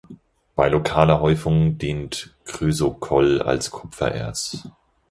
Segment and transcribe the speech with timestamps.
[0.55, 4.63] Bei lokaler Häufung dient Chrysokoll als Kupfererz.